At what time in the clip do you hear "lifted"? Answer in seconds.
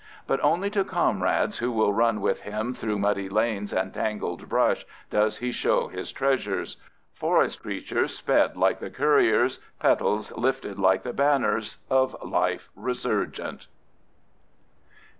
10.35-10.79